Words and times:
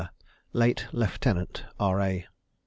late 0.51 0.87
Lieutenant, 0.91 1.63
R.A. 1.79 2.25